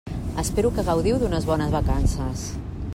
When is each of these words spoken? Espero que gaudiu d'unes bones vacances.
Espero 0.43 0.71
que 0.77 0.85
gaudiu 0.87 1.19
d'unes 1.23 1.47
bones 1.51 1.73
vacances. 1.79 2.49